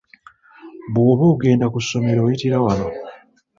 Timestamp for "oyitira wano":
2.25-2.87